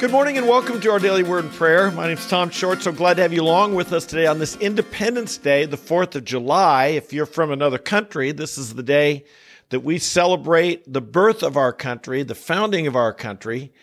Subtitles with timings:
[0.00, 1.90] Good morning and welcome to our daily word and prayer.
[1.90, 2.80] My name is Tom Short.
[2.80, 6.14] So glad to have you along with us today on this Independence Day, the 4th
[6.14, 6.86] of July.
[6.86, 9.26] If you're from another country, this is the day
[9.68, 13.74] that we celebrate the birth of our country, the founding of our country,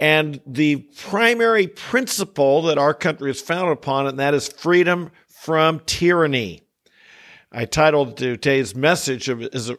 [0.00, 5.80] and the primary principle that our country is founded upon, and that is freedom from
[5.80, 6.62] tyranny.
[7.52, 9.70] I titled today's message of is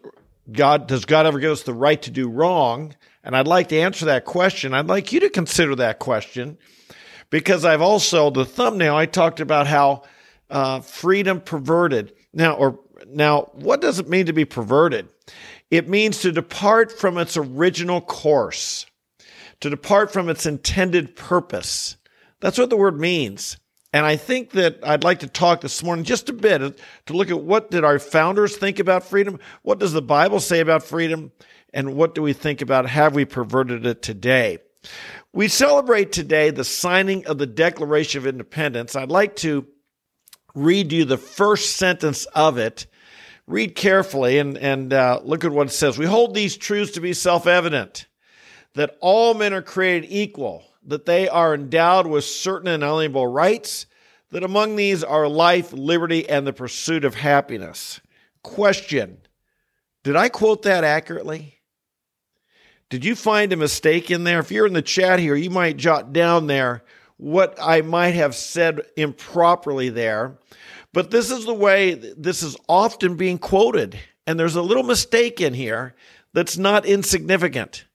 [0.51, 2.93] God does God ever give us the right to do wrong?
[3.27, 4.73] And I'd like to answer that question.
[4.73, 6.57] I'd like you to consider that question
[7.29, 10.03] because I've also, the thumbnail, I talked about how
[10.49, 12.13] uh, freedom perverted.
[12.31, 15.09] Now, or now, what does it mean to be perverted?
[15.69, 18.85] It means to depart from its original course,
[19.59, 21.97] to depart from its intended purpose.
[22.39, 23.57] That's what the word means.
[23.91, 27.29] And I think that I'd like to talk this morning just a bit to look
[27.29, 29.37] at what did our founders think about freedom?
[29.63, 31.33] What does the Bible say about freedom?
[31.77, 34.57] And what do we think about have we perverted it today?
[35.31, 38.95] We celebrate today the signing of the Declaration of Independence.
[38.95, 39.67] I'd like to
[40.55, 42.87] read you the first sentence of it.
[43.45, 45.99] Read carefully and, and uh, look at what it says.
[45.99, 48.07] We hold these truths to be self evident
[48.73, 53.85] that all men are created equal, that they are endowed with certain inalienable rights,
[54.31, 58.01] that among these are life, liberty, and the pursuit of happiness.
[58.41, 59.19] Question
[60.03, 61.56] Did I quote that accurately?
[62.89, 64.39] Did you find a mistake in there?
[64.39, 66.83] If you're in the chat here, you might jot down there
[67.17, 70.37] what I might have said improperly there.
[70.93, 73.99] But this is the way this is often being quoted.
[74.25, 75.95] And there's a little mistake in here
[76.33, 77.85] that's not insignificant.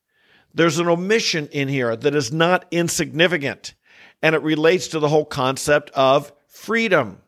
[0.54, 3.74] There's an omission in here that is not insignificant.
[4.20, 7.22] And it relates to the whole concept of freedom.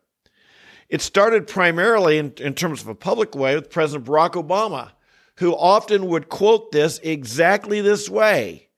[0.91, 4.91] It started primarily in, in terms of a public way with President Barack Obama
[5.37, 8.69] who often would quote this exactly this way.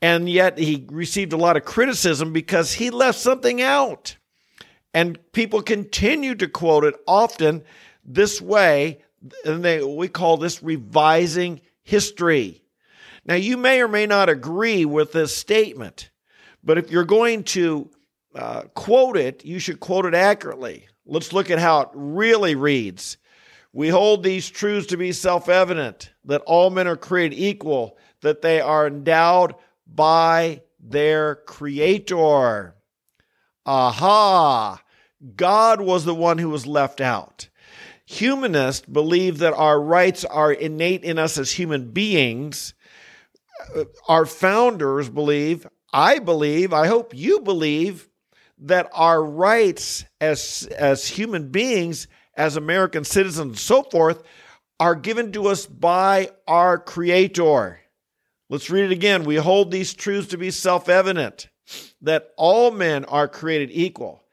[0.00, 4.16] And yet he received a lot of criticism because he left something out.
[4.92, 7.62] And people continue to quote it often
[8.04, 9.02] this way.
[9.44, 12.62] And they, we call this revising history.
[13.24, 16.10] Now, you may or may not agree with this statement,
[16.64, 17.88] but if you're going to
[18.34, 20.88] uh, quote it, you should quote it accurately.
[21.06, 23.16] Let's look at how it really reads.
[23.72, 28.42] We hold these truths to be self evident that all men are created equal, that
[28.42, 29.54] they are endowed
[29.86, 32.74] by their Creator.
[33.64, 34.82] Aha!
[35.36, 37.48] God was the one who was left out.
[38.06, 42.74] Humanists believe that our rights are innate in us as human beings.
[44.08, 48.08] Our founders believe, I believe, I hope you believe,
[48.58, 52.08] that our rights as, as human beings
[52.42, 54.24] as American citizens and so forth
[54.80, 57.78] are given to us by our Creator.
[58.50, 59.22] Let's read it again.
[59.22, 61.46] We hold these truths to be self evident
[62.00, 64.24] that all men are created equal,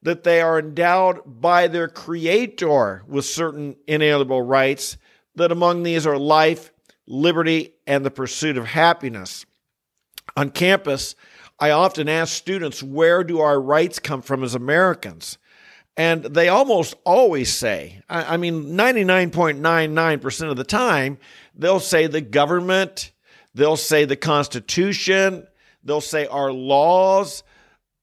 [0.00, 4.96] that they are endowed by their Creator with certain inalienable rights,
[5.34, 6.72] that among these are life,
[7.06, 9.44] liberty, and the pursuit of happiness.
[10.38, 11.14] On campus,
[11.60, 15.36] I often ask students, where do our rights come from as Americans?
[15.98, 21.18] And they almost always say, I mean, 99.99% of the time,
[21.56, 23.10] they'll say the government,
[23.52, 25.48] they'll say the Constitution,
[25.82, 27.42] they'll say our laws.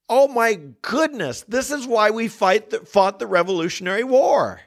[0.10, 4.60] Oh my goodness, this is why we fight the, fought the Revolutionary War.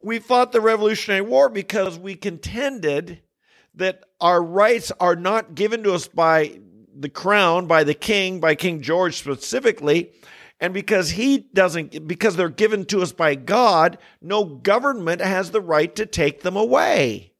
[0.00, 3.20] We fought the Revolutionary War because we contended
[3.74, 6.60] that our rights are not given to us by
[6.96, 10.12] the crown, by the king, by King George specifically,
[10.60, 15.60] and because he doesn't, because they're given to us by God, no government has the
[15.60, 17.32] right to take them away.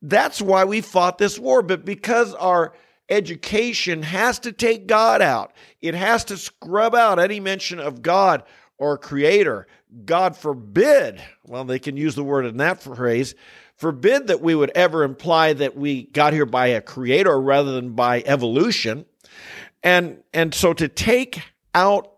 [0.00, 1.62] That's why we fought this war.
[1.62, 2.74] But because our
[3.08, 8.44] education has to take God out, it has to scrub out any mention of God
[8.78, 9.66] or creator.
[10.04, 13.34] God forbid, well, they can use the word in that phrase,
[13.76, 17.92] forbid that we would ever imply that we got here by a creator rather than
[17.92, 19.06] by evolution.
[19.82, 21.42] And, and so to take
[21.74, 22.13] out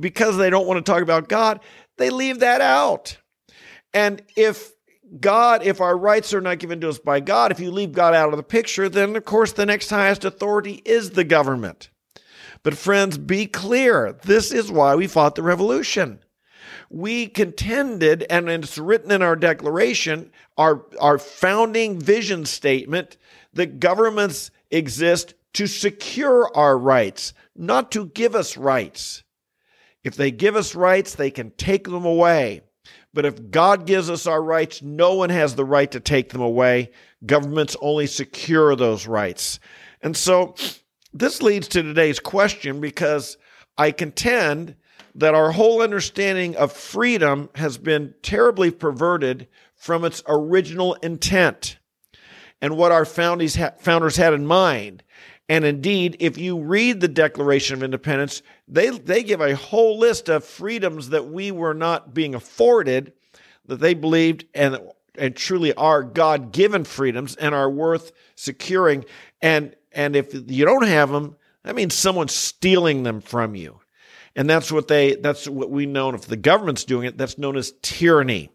[0.00, 1.60] because they don't want to talk about God,
[1.96, 3.18] they leave that out.
[3.94, 4.72] And if
[5.20, 8.14] God, if our rights are not given to us by God, if you leave God
[8.14, 11.90] out of the picture, then of course the next highest authority is the government.
[12.62, 14.16] But friends, be clear.
[14.22, 16.20] This is why we fought the revolution.
[16.88, 23.16] We contended, and it's written in our declaration, our, our founding vision statement,
[23.52, 29.21] that governments exist to secure our rights, not to give us rights.
[30.04, 32.62] If they give us rights, they can take them away.
[33.14, 36.40] But if God gives us our rights, no one has the right to take them
[36.40, 36.90] away.
[37.24, 39.60] Governments only secure those rights.
[40.00, 40.54] And so
[41.12, 43.36] this leads to today's question because
[43.78, 44.76] I contend
[45.14, 49.46] that our whole understanding of freedom has been terribly perverted
[49.76, 51.78] from its original intent
[52.62, 55.02] and what our founders had in mind.
[55.48, 60.30] And indeed, if you read the Declaration of Independence, they, they give a whole list
[60.30, 63.12] of freedoms that we were not being afforded,
[63.66, 64.78] that they believed and,
[65.14, 69.04] and truly are God given freedoms and are worth securing.
[69.42, 73.78] And, and if you don't have them, that means someone's stealing them from you.
[74.34, 76.08] And that's what they, that's what we know.
[76.08, 78.50] And If the government's doing it, that's known as tyranny.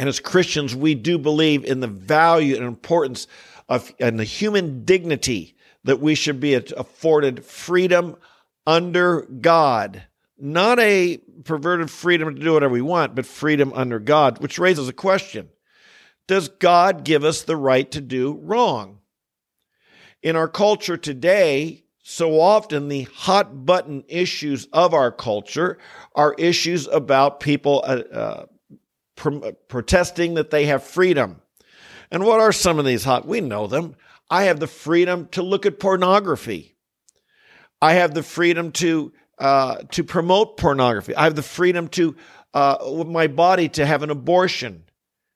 [0.00, 3.28] And as Christians, we do believe in the value and importance
[3.68, 5.54] of and the human dignity
[5.84, 8.16] that we should be afforded freedom
[8.66, 10.04] under God.
[10.38, 14.88] Not a perverted freedom to do whatever we want, but freedom under God, which raises
[14.88, 15.48] a question.
[16.26, 18.98] Does God give us the right to do wrong?
[20.22, 25.78] In our culture today, so often the hot button issues of our culture
[26.14, 28.46] are issues about people uh, uh,
[29.16, 31.40] pro- protesting that they have freedom.
[32.10, 33.26] And what are some of these hot?
[33.26, 33.96] We know them.
[34.30, 36.73] I have the freedom to look at pornography.
[37.84, 41.14] I have the freedom to uh, to promote pornography.
[41.14, 42.16] I have the freedom to
[42.54, 44.84] uh, with my body to have an abortion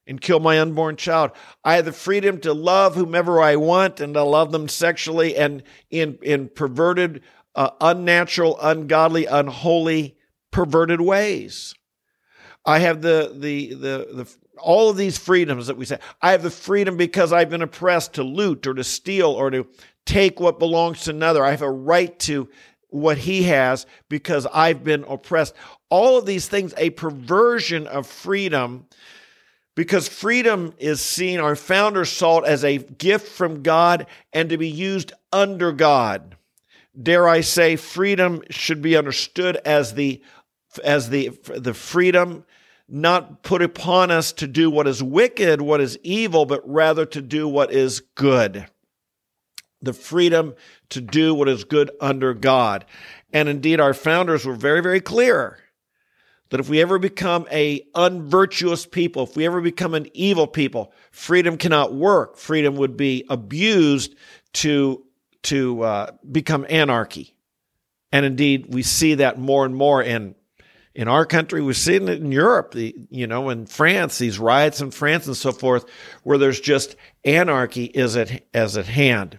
[0.07, 1.33] and kill my unborn child.
[1.63, 5.63] I have the freedom to love whomever I want and to love them sexually and
[5.91, 7.23] in in perverted,
[7.55, 10.17] uh, unnatural, ungodly, unholy,
[10.51, 11.75] perverted ways.
[12.65, 15.99] I have the, the, the, the, all of these freedoms that we say.
[16.23, 19.67] I have the freedom because I've been oppressed to loot or to steal or to
[20.09, 21.45] take what belongs to another.
[21.45, 22.49] I have a right to
[22.89, 25.55] what he has because I've been oppressed.
[25.91, 28.87] All of these things, a perversion of freedom,
[29.77, 34.57] because freedom is seen, our founders saw it as a gift from God and to
[34.57, 36.37] be used under God.
[37.01, 40.23] Dare I say, freedom should be understood as the
[40.83, 42.45] as the the freedom
[42.89, 47.21] not put upon us to do what is wicked, what is evil, but rather to
[47.21, 48.67] do what is good.
[49.83, 50.55] The freedom
[50.91, 52.85] to do what is good under God.
[53.33, 55.59] And indeed, our founders were very, very clear
[56.51, 60.93] that if we ever become a unvirtuous people, if we ever become an evil people,
[61.11, 62.37] freedom cannot work.
[62.37, 64.15] Freedom would be abused
[64.55, 65.05] to,
[65.43, 67.37] to uh, become anarchy.
[68.11, 70.35] And indeed, we see that more and more in
[70.99, 71.63] in our country.
[71.63, 75.37] We've seen it in Europe, the, you know, in France, these riots in France and
[75.37, 75.85] so forth,
[76.25, 79.39] where there's just anarchy is at, as at hand.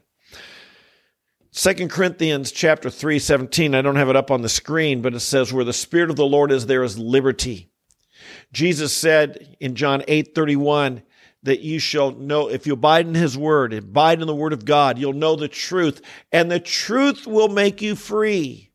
[1.51, 5.19] Second Corinthians chapter 3, 17, I don't have it up on the screen, but it
[5.21, 7.71] says, where the Spirit of the Lord is, there is liberty.
[8.53, 11.01] Jesus said in John 8, 31,
[11.41, 14.65] that you shall know, if you abide in his word, abide in the word of
[14.65, 16.01] God, you'll know the truth,
[16.31, 18.69] and the truth will make you free.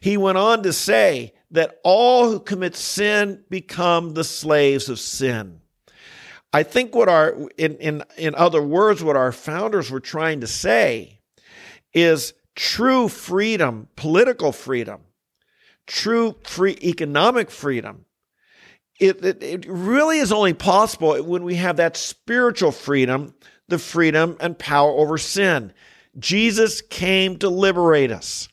[0.00, 5.60] He went on to say that all who commit sin become the slaves of sin.
[6.50, 10.46] I think what our, in, in, in other words, what our founders were trying to
[10.46, 11.15] say
[11.96, 15.00] is true freedom, political freedom,
[15.86, 18.04] true free economic freedom.
[19.00, 23.34] It, it, it really is only possible when we have that spiritual freedom,
[23.68, 25.72] the freedom and power over sin.
[26.18, 28.48] Jesus came to liberate us.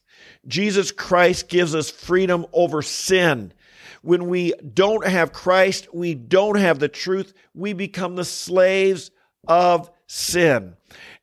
[0.47, 3.53] Jesus Christ gives us freedom over sin.
[4.01, 7.33] When we don't have Christ, we don't have the truth.
[7.53, 9.11] We become the slaves
[9.47, 10.75] of sin.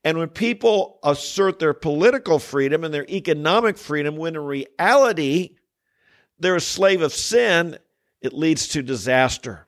[0.02, 5.56] And when people assert their political freedom and their economic freedom, when in reality
[6.38, 7.78] they're a slave of sin,
[8.20, 9.66] it leads to disaster.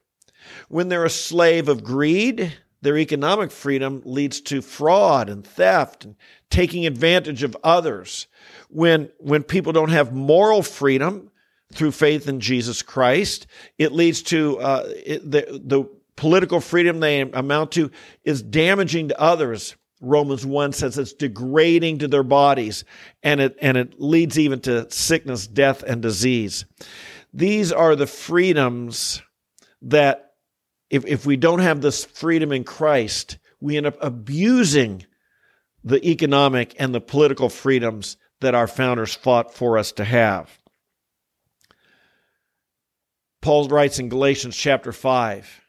[0.69, 6.17] When they're a slave of greed, their economic freedom leads to fraud and theft and
[6.51, 8.27] taking advantage of others
[8.69, 11.31] when when people don't have moral freedom
[11.73, 13.47] through faith in Jesus Christ,
[13.79, 15.85] it leads to uh, it, the the
[16.17, 17.91] political freedom they amount to
[18.25, 19.77] is damaging to others.
[20.01, 22.85] Romans 1 says it's degrading to their bodies
[23.23, 26.65] and it and it leads even to sickness, death and disease.
[27.33, 29.23] These are the freedoms
[29.83, 30.33] that
[30.91, 35.07] if, if we don't have this freedom in Christ, we end up abusing
[35.85, 40.51] the economic and the political freedoms that our founders fought for us to have.
[43.41, 45.62] Paul writes in Galatians chapter 5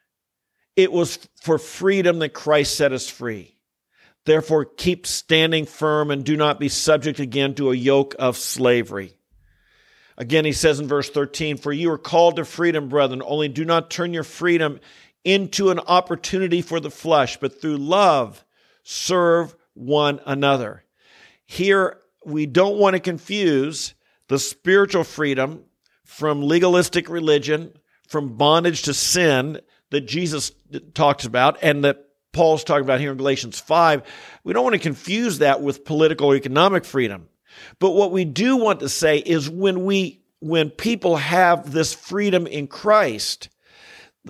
[0.75, 3.55] It was for freedom that Christ set us free.
[4.25, 9.13] Therefore, keep standing firm and do not be subject again to a yoke of slavery.
[10.17, 13.65] Again, he says in verse 13, For you are called to freedom, brethren, only do
[13.65, 14.79] not turn your freedom
[15.23, 18.43] into an opportunity for the flesh, but through love
[18.83, 20.83] serve one another.
[21.45, 23.95] here we don't want to confuse
[24.29, 25.63] the spiritual freedom
[26.05, 27.73] from legalistic religion,
[28.07, 29.59] from bondage to sin
[29.93, 30.51] that Jesus
[30.93, 34.03] talks about and that Paul's talking about here in Galatians 5.
[34.43, 37.29] We don't want to confuse that with political or economic freedom.
[37.79, 42.47] But what we do want to say is when we when people have this freedom
[42.47, 43.47] in Christ,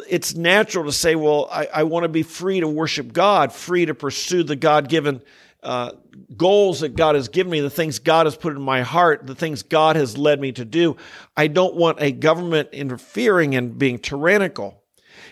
[0.07, 3.87] it's natural to say, well, I, I want to be free to worship God, free
[3.87, 5.23] to pursue the God given
[5.63, 5.93] uh,
[6.35, 9.33] goals that God has given me, the things God has put in my heart, the
[9.33, 10.97] things God has led me to do.
[11.35, 14.82] I don't want a government interfering and being tyrannical.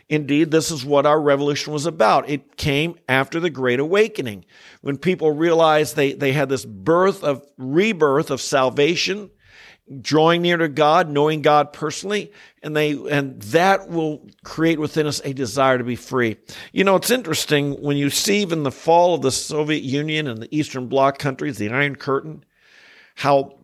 [0.10, 2.30] Indeed, this is what our revolution was about.
[2.30, 4.46] It came after the Great Awakening,
[4.82, 9.32] when people realized they, they had this birth of rebirth of salvation
[10.00, 12.32] drawing near to God, knowing God personally,
[12.64, 16.38] and they and that will create within us a desire to be free.
[16.72, 20.42] You know, it's interesting when you see even the fall of the Soviet Union and
[20.42, 22.46] the Eastern Bloc countries, the Iron Curtain,
[23.16, 23.60] how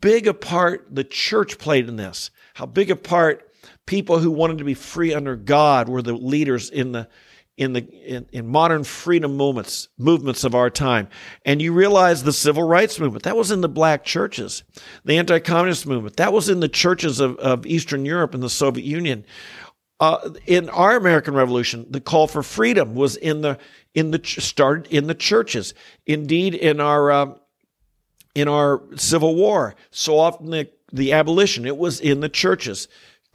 [0.00, 2.30] big a part the church played in this.
[2.54, 3.47] How big a part
[3.88, 7.08] people who wanted to be free under God were the leaders in the
[7.56, 11.08] in the in, in, modern freedom movements movements of our time.
[11.46, 14.62] And you realize the civil rights movement that was in the black churches.
[15.06, 18.84] The anti-communist movement that was in the churches of, of eastern europe and the soviet
[18.84, 19.24] union.
[19.98, 23.58] Uh, in our american revolution the call for freedom was in the
[23.94, 25.72] in the started in the churches.
[26.06, 27.34] Indeed in our uh,
[28.34, 32.86] in our civil war so often the, the abolition it was in the churches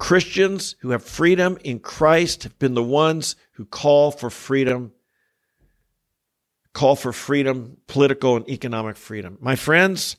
[0.03, 4.91] Christians who have freedom in Christ have been the ones who call for freedom,
[6.73, 9.37] call for freedom, political and economic freedom.
[9.39, 10.17] My friends,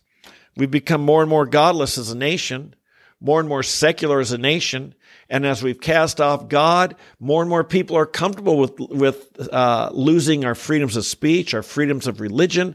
[0.57, 2.75] we've become more and more godless as a nation,
[3.21, 4.95] more and more secular as a nation.
[5.29, 9.91] And as we've cast off God, more and more people are comfortable with, with uh,
[9.93, 12.75] losing our freedoms of speech, our freedoms of religion,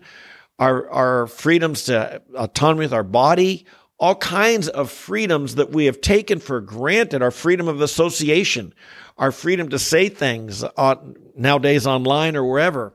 [0.60, 3.66] our, our freedoms to autonomy with our body,
[4.00, 8.74] all kinds of freedoms that we have taken for granted our freedom of association,
[9.18, 12.94] our freedom to say things on, nowadays online or wherever.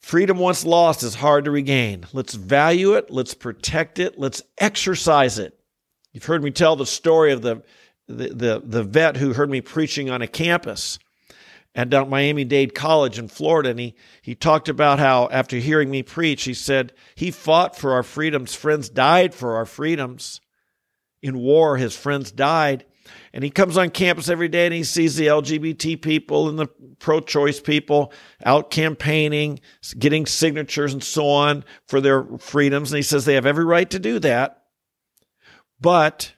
[0.00, 2.06] Freedom once lost is hard to regain.
[2.12, 5.58] Let's value it, let's protect it, let's exercise it.
[6.12, 7.62] You've heard me tell the story of the,
[8.08, 10.98] the, the, the vet who heard me preaching on a campus
[11.74, 13.70] and at Miami Dade College in Florida.
[13.70, 17.92] And he, he talked about how, after hearing me preach, he said, He fought for
[17.92, 18.54] our freedoms.
[18.54, 20.40] Friends died for our freedoms.
[21.22, 22.86] In war, his friends died.
[23.32, 26.68] And he comes on campus every day and he sees the LGBT people and the
[26.98, 28.12] pro choice people
[28.44, 29.60] out campaigning,
[29.98, 32.92] getting signatures and so on for their freedoms.
[32.92, 34.64] And he says they have every right to do that.
[35.80, 36.34] But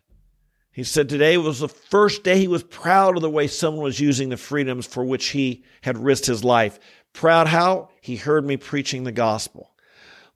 [0.73, 4.01] he said today was the first day he was proud of the way someone was
[4.01, 6.79] using the freedoms for which he had risked his life.
[7.13, 7.91] Proud how?
[8.01, 9.75] He heard me preaching the gospel.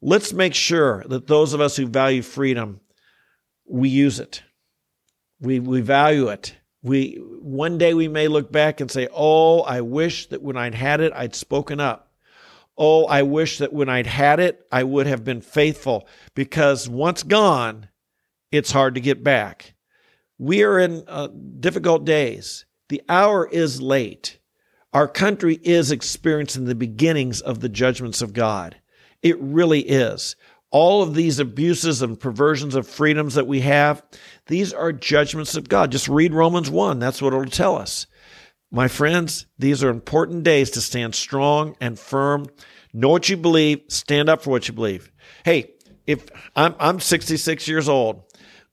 [0.02, 2.80] Let's make sure that those of us who value freedom,
[3.66, 4.42] we use it.
[5.40, 6.54] We, we value it.
[6.82, 10.74] We, one day we may look back and say, Oh, I wish that when I'd
[10.74, 12.12] had it, I'd spoken up.
[12.76, 17.22] Oh, I wish that when I'd had it, I would have been faithful because once
[17.22, 17.88] gone,
[18.52, 19.75] it's hard to get back.
[20.38, 21.28] We are in uh,
[21.60, 22.66] difficult days.
[22.88, 24.38] The hour is late.
[24.92, 28.76] Our country is experiencing the beginnings of the judgments of God.
[29.22, 30.36] It really is.
[30.70, 34.02] All of these abuses and perversions of freedoms that we have,
[34.46, 35.92] these are judgments of God.
[35.92, 36.98] Just read Romans 1.
[36.98, 38.06] That's what it'll tell us.
[38.70, 42.46] My friends, these are important days to stand strong and firm.
[42.92, 45.10] Know what you believe, stand up for what you believe.
[45.44, 45.72] Hey,
[46.06, 48.22] if I'm, I'm 66 years old,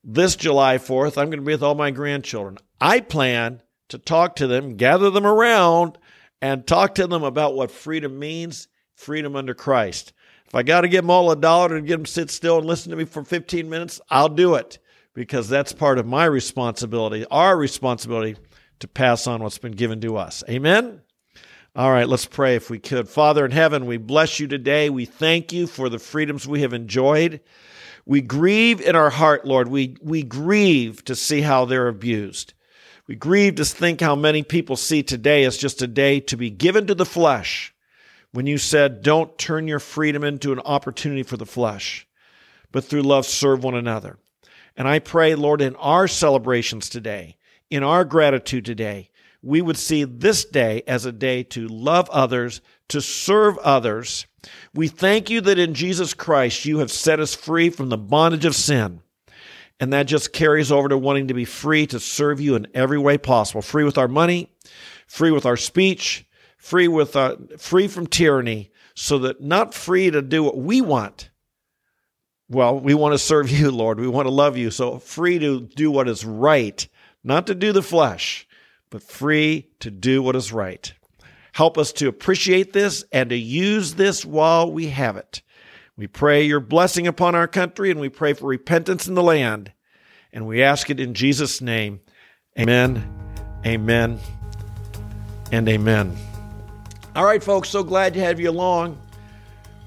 [0.03, 2.57] this July 4th, I'm going to be with all my grandchildren.
[2.81, 5.97] I plan to talk to them, gather them around,
[6.41, 10.13] and talk to them about what freedom means freedom under Christ.
[10.45, 12.67] If I got to give them all a dollar to get them sit still and
[12.67, 14.79] listen to me for 15 minutes, I'll do it
[15.13, 18.35] because that's part of my responsibility, our responsibility
[18.79, 20.43] to pass on what's been given to us.
[20.49, 21.01] Amen?
[21.75, 23.09] All right, let's pray if we could.
[23.09, 24.89] Father in heaven, we bless you today.
[24.89, 27.41] We thank you for the freedoms we have enjoyed.
[28.05, 29.67] We grieve in our heart, Lord.
[29.67, 32.53] We, we grieve to see how they're abused.
[33.07, 36.49] We grieve to think how many people see today as just a day to be
[36.49, 37.73] given to the flesh
[38.31, 42.07] when you said, don't turn your freedom into an opportunity for the flesh,
[42.71, 44.17] but through love serve one another.
[44.75, 47.37] And I pray, Lord, in our celebrations today,
[47.69, 52.61] in our gratitude today, we would see this day as a day to love others,
[52.93, 54.27] to serve others,
[54.73, 58.45] we thank you that in Jesus Christ you have set us free from the bondage
[58.45, 59.01] of sin.
[59.79, 62.99] And that just carries over to wanting to be free to serve you in every
[62.99, 63.63] way possible.
[63.63, 64.51] Free with our money,
[65.07, 66.25] free with our speech,
[66.57, 71.31] free with uh, free from tyranny, so that not free to do what we want,
[72.47, 73.99] well, we want to serve you, Lord.
[73.99, 74.69] We want to love you.
[74.69, 76.87] So free to do what is right,
[77.23, 78.47] not to do the flesh,
[78.91, 80.93] but free to do what is right.
[81.53, 85.43] Help us to appreciate this and to use this while we have it.
[85.95, 89.71] We pray your blessing upon our country and we pray for repentance in the land.
[90.33, 91.99] And we ask it in Jesus' name.
[92.59, 93.07] Amen,
[93.65, 94.19] amen,
[95.51, 96.17] and amen.
[97.15, 98.99] All right, folks, so glad to have you along.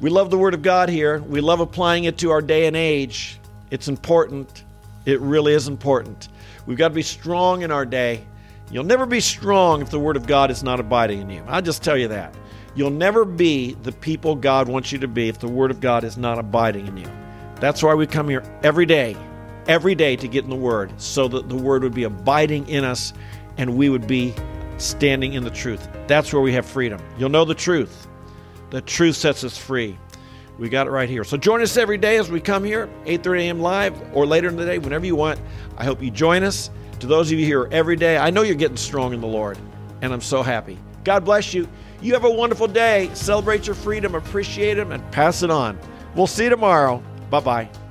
[0.00, 1.18] We love the Word of God here.
[1.18, 3.40] We love applying it to our day and age.
[3.72, 4.62] It's important.
[5.04, 6.28] It really is important.
[6.66, 8.24] We've got to be strong in our day.
[8.70, 11.44] You'll never be strong if the Word of God is not abiding in you.
[11.46, 12.34] I'll just tell you that.
[12.74, 16.04] You'll never be the people God wants you to be if the Word of God
[16.04, 17.10] is not abiding in you.
[17.60, 19.16] That's why we come here every day,
[19.66, 22.84] every day to get in the Word, so that the Word would be abiding in
[22.84, 23.12] us
[23.56, 24.34] and we would be
[24.78, 25.88] standing in the truth.
[26.06, 27.00] That's where we have freedom.
[27.16, 28.06] You'll know the truth.
[28.70, 29.96] The truth sets us free.
[30.58, 31.24] We got it right here.
[31.24, 33.60] So join us every day as we come here, 8:30 a.m.
[33.60, 35.40] live or later in the day, whenever you want.
[35.76, 36.70] I hope you join us.
[37.00, 39.58] To those of you here every day, I know you're getting strong in the Lord,
[40.02, 40.78] and I'm so happy.
[41.04, 41.68] God bless you.
[42.00, 43.10] You have a wonderful day.
[43.14, 45.78] Celebrate your freedom, appreciate Him, and pass it on.
[46.14, 47.02] We'll see you tomorrow.
[47.30, 47.85] Bye bye.